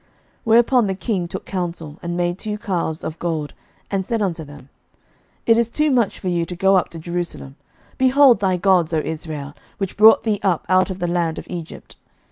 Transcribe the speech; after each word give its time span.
11:012:028 0.01 0.09
Whereupon 0.45 0.87
the 0.87 0.95
king 0.95 1.27
took 1.27 1.45
counsel, 1.45 1.99
and 2.01 2.17
made 2.17 2.39
two 2.39 2.57
calves 2.57 3.03
of 3.03 3.19
gold, 3.19 3.53
and 3.91 4.03
said 4.03 4.19
unto 4.19 4.43
them, 4.43 4.69
It 5.45 5.59
is 5.59 5.69
too 5.69 5.91
much 5.91 6.17
for 6.17 6.27
you 6.27 6.43
to 6.43 6.55
go 6.55 6.75
up 6.75 6.89
to 6.89 6.97
Jerusalem: 6.97 7.55
behold 7.99 8.39
thy 8.39 8.57
gods, 8.57 8.95
O 8.95 8.97
Israel, 8.97 9.53
which 9.77 9.97
brought 9.97 10.23
thee 10.23 10.39
up 10.41 10.65
out 10.67 10.89
of 10.89 10.97
the 10.97 11.07
land 11.07 11.37
of 11.37 11.45
Egypt. 11.51 11.97